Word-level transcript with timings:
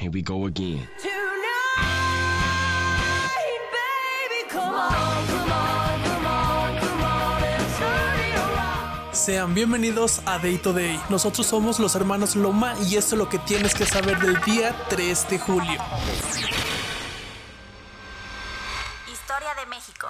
Here 0.00 0.10
we 0.10 0.22
go 0.22 0.46
again. 0.46 0.88
Sean 9.12 9.52
bienvenidos 9.52 10.22
a 10.24 10.38
Day 10.38 10.56
to 10.56 10.72
Day. 10.72 10.98
Nosotros 11.10 11.46
somos 11.46 11.78
los 11.78 11.94
hermanos 11.96 12.34
Loma 12.34 12.74
y 12.88 12.96
esto 12.96 13.14
es 13.14 13.18
lo 13.18 13.28
que 13.28 13.38
tienes 13.40 13.74
que 13.74 13.84
saber 13.84 14.18
del 14.20 14.40
día 14.40 14.74
3 14.88 15.28
de 15.28 15.38
julio. 15.38 15.78
Historia 19.12 19.54
de 19.62 19.66
México. 19.68 20.08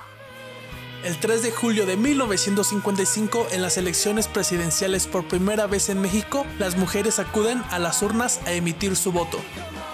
El 1.03 1.19
3 1.19 1.43
de 1.43 1.51
julio 1.51 1.87
de 1.87 1.97
1955, 1.97 3.49
en 3.51 3.63
las 3.63 3.77
elecciones 3.77 4.29
presidenciales 4.29 5.09
por 5.09 5.27
primera 5.27 5.67
vez 5.67 5.89
en 5.89 6.01
México, 6.01 6.47
las 6.61 6.77
mujeres 6.77 7.19
acuden 7.19 7.65
a 7.71 7.81
las 7.81 8.03
urnas 8.03 8.39
a 8.47 8.53
emitir 8.53 8.95
su 8.95 9.11
voto. 9.11 9.41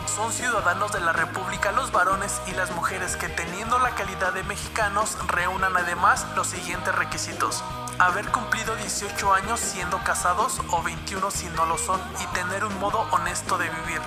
Son 0.07 0.33
ciudadanos 0.33 0.93
de 0.93 1.01
la 1.01 1.13
República 1.13 1.73
los 1.73 1.91
varones 1.91 2.41
y 2.47 2.53
las 2.53 2.71
mujeres 2.71 3.17
que 3.17 3.29
teniendo 3.29 3.79
la 3.79 3.91
calidad 3.91 4.33
de 4.33 4.45
mexicanos 4.45 5.17
reúnan 5.27 5.77
además 5.77 6.27
los 6.37 6.47
siguientes 6.47 6.95
requisitos. 6.95 7.63
Haber 7.99 8.27
cumplido 8.29 8.77
18 8.77 9.33
años 9.33 9.59
siendo 9.59 9.99
casados 10.05 10.61
o 10.71 10.83
21 10.83 11.31
si 11.31 11.47
no 11.49 11.67
lo 11.67 11.77
son 11.77 12.01
y 12.23 12.35
tener 12.35 12.65
un 12.65 12.79
modo 12.79 13.01
honesto 13.11 13.59
de 13.59 13.69
vivir. 13.69 14.01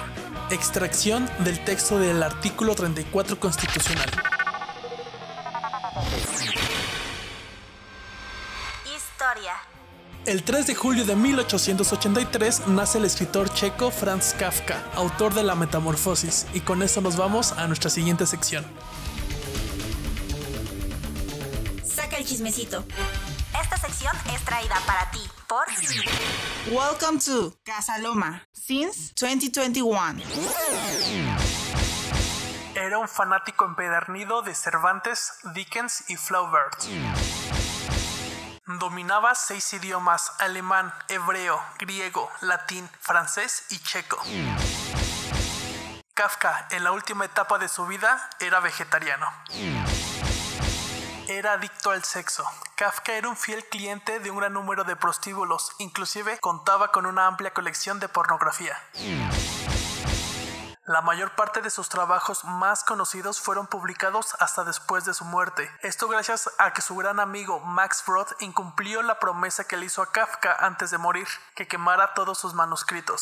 Extracción 0.49 1.29
del 1.39 1.63
texto 1.63 1.99
del 1.99 2.23
artículo 2.23 2.75
34 2.75 3.39
constitucional. 3.39 4.28
El 10.29 10.43
3 10.43 10.67
de 10.67 10.75
julio 10.75 11.05
de 11.05 11.15
1883 11.15 12.67
nace 12.67 12.99
el 12.99 13.05
escritor 13.05 13.51
checo 13.51 13.89
Franz 13.89 14.35
Kafka, 14.35 14.79
autor 14.93 15.33
de 15.33 15.41
La 15.41 15.55
Metamorfosis, 15.55 16.45
y 16.53 16.59
con 16.59 16.83
eso 16.83 17.02
nos 17.02 17.17
vamos 17.17 17.53
a 17.53 17.65
nuestra 17.65 17.89
siguiente 17.89 18.27
sección. 18.27 18.63
Saca 21.83 22.17
el 22.17 22.25
chismecito. 22.25 22.85
Esta 23.59 23.77
sección 23.77 24.16
es 24.31 24.45
traída 24.45 24.75
para 24.85 25.09
ti 25.09 25.22
por 25.47 25.66
Welcome 26.72 27.17
to 27.25 27.55
Casa 27.63 27.97
Loma 27.97 28.44
since 28.52 29.11
2021. 29.19 30.22
Era 32.75 33.00
un 33.00 33.07
fanático 33.07 33.66
empedernido 33.66 34.44
de 34.44 34.53
Cervantes, 34.53 35.31
Dickens 35.55 36.03
y 36.07 36.17
Flaubert. 36.17 36.85
Dominaba 38.89 39.35
seis 39.35 39.71
idiomas, 39.73 40.31
alemán, 40.39 40.91
hebreo, 41.09 41.61
griego, 41.77 42.27
latín, 42.41 42.89
francés 42.99 43.65
y 43.69 43.77
checo. 43.77 44.17
Kafka, 46.15 46.67
en 46.71 46.83
la 46.83 46.91
última 46.91 47.23
etapa 47.23 47.59
de 47.59 47.69
su 47.69 47.85
vida, 47.85 48.27
era 48.39 48.59
vegetariano. 48.61 49.31
Era 51.27 51.53
adicto 51.53 51.91
al 51.91 52.03
sexo. 52.03 52.43
Kafka 52.73 53.13
era 53.13 53.29
un 53.29 53.37
fiel 53.37 53.63
cliente 53.65 54.19
de 54.19 54.31
un 54.31 54.37
gran 54.37 54.53
número 54.53 54.83
de 54.83 54.95
prostíbulos, 54.95 55.71
inclusive 55.77 56.39
contaba 56.39 56.91
con 56.91 57.05
una 57.05 57.27
amplia 57.27 57.53
colección 57.53 57.99
de 57.99 58.09
pornografía. 58.09 58.75
La 60.89 61.03
mayor 61.03 61.35
parte 61.35 61.61
de 61.61 61.69
sus 61.69 61.87
trabajos 61.87 62.43
más 62.45 62.83
conocidos 62.83 63.39
fueron 63.39 63.67
publicados 63.67 64.35
hasta 64.39 64.63
después 64.63 65.05
de 65.05 65.13
su 65.13 65.23
muerte. 65.23 65.69
Esto 65.83 66.07
gracias 66.07 66.49
a 66.57 66.73
que 66.73 66.81
su 66.81 66.95
gran 66.95 67.19
amigo 67.19 67.59
Max 67.59 68.03
Brod 68.07 68.25
incumplió 68.39 69.03
la 69.03 69.19
promesa 69.19 69.65
que 69.65 69.77
le 69.77 69.85
hizo 69.85 70.01
a 70.01 70.11
Kafka 70.11 70.51
antes 70.59 70.89
de 70.89 70.97
morir, 70.97 71.27
que 71.53 71.67
quemara 71.67 72.15
todos 72.15 72.39
sus 72.39 72.55
manuscritos. 72.55 73.21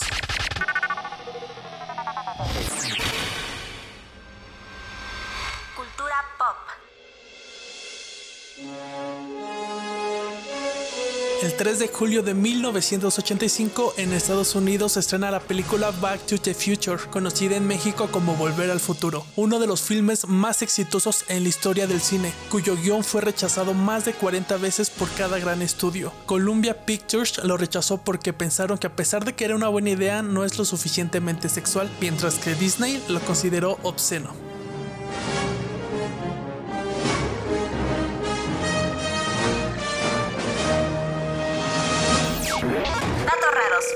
El 11.43 11.53
3 11.53 11.77
de 11.77 11.87
julio 11.87 12.23
de 12.23 12.33
1985 12.33 13.93
en 13.97 14.11
Estados 14.11 14.55
Unidos 14.55 14.93
se 14.93 15.01
estrena 15.01 15.29
la 15.29 15.39
película 15.39 15.91
Back 15.91 16.25
to 16.25 16.39
the 16.39 16.55
Future, 16.55 16.97
conocida 17.11 17.55
en 17.55 17.67
México 17.67 18.09
como 18.11 18.35
Volver 18.35 18.71
al 18.71 18.79
Futuro, 18.79 19.23
uno 19.35 19.59
de 19.59 19.67
los 19.67 19.81
filmes 19.81 20.27
más 20.27 20.63
exitosos 20.63 21.25
en 21.27 21.43
la 21.43 21.49
historia 21.49 21.85
del 21.85 22.01
cine, 22.01 22.33
cuyo 22.49 22.75
guion 22.75 23.03
fue 23.03 23.21
rechazado 23.21 23.75
más 23.75 24.05
de 24.05 24.13
40 24.13 24.57
veces 24.57 24.89
por 24.89 25.09
cada 25.11 25.37
gran 25.37 25.61
estudio. 25.61 26.11
Columbia 26.25 26.85
Pictures 26.85 27.37
lo 27.43 27.55
rechazó 27.55 27.99
porque 27.99 28.33
pensaron 28.33 28.79
que 28.79 28.87
a 28.87 28.95
pesar 28.95 29.23
de 29.23 29.35
que 29.35 29.45
era 29.45 29.55
una 29.55 29.67
buena 29.67 29.91
idea 29.91 30.23
no 30.23 30.43
es 30.43 30.57
lo 30.57 30.65
suficientemente 30.65 31.49
sexual, 31.49 31.87
mientras 32.01 32.39
que 32.39 32.55
Disney 32.55 33.03
lo 33.09 33.19
consideró 33.19 33.77
obsceno. 33.83 34.46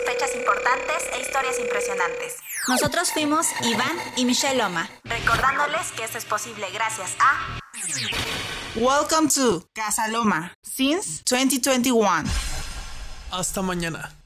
Fechas 0.06 0.36
importantes 0.36 0.98
e 1.14 1.22
historias 1.22 1.60
impresionantes. 1.60 2.36
Nosotros 2.68 3.12
fuimos 3.12 3.48
Iván 3.64 3.98
y 4.16 4.26
Michelle 4.26 4.58
Loma. 4.58 4.90
Recordándoles 5.04 5.92
que 5.94 6.04
esto 6.04 6.18
es 6.18 6.26
posible 6.26 6.68
gracias 6.72 7.16
a 7.20 7.60
Welcome 8.76 9.30
to 9.30 9.66
Casa 9.74 10.08
Loma 10.08 10.54
since 10.62 11.24
2021. 11.26 12.24
Hasta 13.32 13.62
mañana. 13.62 14.21